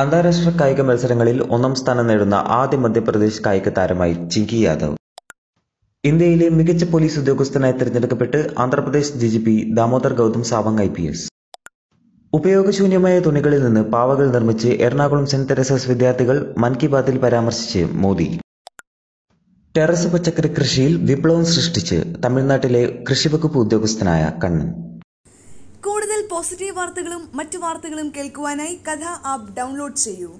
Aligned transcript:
അന്താരാഷ്ട്ര 0.00 0.50
കായിക 0.60 0.80
മത്സരങ്ങളിൽ 0.80 1.42
ഒന്നാം 1.42 1.74
സ്ഥാനം 1.74 2.06
നേടുന്ന 2.06 2.34
ആദ്യ 2.34 2.76
മധ്യപ്രദേശ് 2.76 3.42
കായിക 3.46 3.68
താരമായി 3.68 4.14
ചിങ്കി 4.28 4.56
യാദവ്. 4.56 4.96
ഇന്ത്യയിലെ 6.04 6.48
മികച്ച 6.48 6.84
പോലീസ് 6.84 7.18
ഉദ്യോഗസ്ഥനായി 7.18 7.72
തിരഞ്ഞെടുക്കപ്പെട്ട് 7.72 8.54
Andhra Pradesh 8.58 9.12
D 9.12 9.26
G 9.26 9.38
P 9.38 9.70
Damodar 9.74 10.14
Gautam 10.14 10.44
Sawang 10.44 10.80
I 10.80 10.88
P 10.88 11.02
S. 11.02 11.28
ഉപയോഗശൂന്യമായ 12.32 13.20
തുണികളിൽ 13.20 13.64
നിന്ന് 13.64 13.80
പാവകൾ 13.80 14.30
നിർമ്മിച്ച് 14.30 14.68
എറണാകുളം 14.68 15.26
സെന്റ് 15.26 15.50
തെരേസസ് 15.50 15.88
വിദ്യാർത്ഥികൾ 15.88 16.54
മൻ 16.58 16.74
കി 16.74 16.86
ബാത്തിൽ 16.86 17.18
പരാമർശിച്ച് 17.18 17.78
മോദി. 17.78 18.40
ടെറസ് 19.76 20.08
പച്ചക്കറി 20.08 20.48
കൃഷിയിൽ 20.48 20.96
വിപ്ലവം 20.96 21.44
സൃഷ്ടിച്ച് 21.44 22.04
തമിഴ്നാട്ടിലെ 22.24 23.04
കൃഷിവകുപ്പ് 23.10 23.58
ഉദ്യോഗസ്ഥനായ 23.58 24.32
കണ്ണൻ. 24.44 24.79
കൂടുതൽ 25.86 26.20
പോസിറ്റീവ് 26.30 26.74
വാർത്തകളും 26.76 27.22
മറ്റു 27.38 27.58
വാർത്തകളും 27.58 28.08
കേൾക്കുവാനായി 28.16 28.74
കഥ 28.88 29.04
ആപ്പ് 29.32 29.52
ഡൗൺലോഡ് 29.58 30.00
ചെയ്യൂ. 30.04 30.30